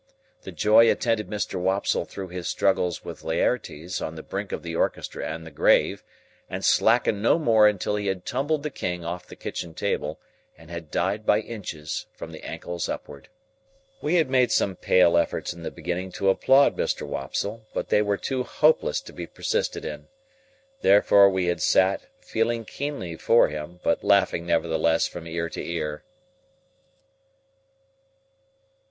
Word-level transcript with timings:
The 0.41 0.51
joy 0.51 0.89
attended 0.89 1.29
Mr. 1.29 1.59
Wopsle 1.61 2.05
through 2.05 2.29
his 2.29 2.47
struggle 2.47 2.91
with 3.03 3.23
Laertes 3.23 4.01
on 4.01 4.15
the 4.15 4.23
brink 4.23 4.51
of 4.51 4.63
the 4.63 4.75
orchestra 4.75 5.23
and 5.27 5.45
the 5.45 5.51
grave, 5.51 6.03
and 6.49 6.65
slackened 6.65 7.21
no 7.21 7.37
more 7.37 7.67
until 7.67 7.97
he 7.97 8.07
had 8.07 8.25
tumbled 8.25 8.63
the 8.63 8.71
king 8.71 9.05
off 9.05 9.27
the 9.27 9.35
kitchen 9.35 9.75
table, 9.75 10.19
and 10.57 10.71
had 10.71 10.89
died 10.89 11.23
by 11.23 11.39
inches 11.41 12.07
from 12.13 12.31
the 12.31 12.43
ankles 12.43 12.89
upward. 12.89 13.29
We 14.01 14.15
had 14.15 14.27
made 14.27 14.51
some 14.51 14.75
pale 14.75 15.15
efforts 15.17 15.53
in 15.53 15.61
the 15.61 15.69
beginning 15.69 16.11
to 16.13 16.29
applaud 16.31 16.75
Mr. 16.75 17.05
Wopsle; 17.05 17.67
but 17.71 17.89
they 17.89 18.01
were 18.01 18.17
too 18.17 18.41
hopeless 18.43 19.01
to 19.01 19.13
be 19.13 19.27
persisted 19.27 19.85
in. 19.85 20.07
Therefore 20.81 21.29
we 21.29 21.45
had 21.45 21.61
sat, 21.61 22.07
feeling 22.19 22.65
keenly 22.65 23.17
for 23.17 23.49
him, 23.49 23.79
but 23.83 24.03
laughing, 24.03 24.47
nevertheless, 24.47 25.07
from 25.07 25.27
ear 25.27 25.47
to 25.49 25.63
ear. 25.63 26.03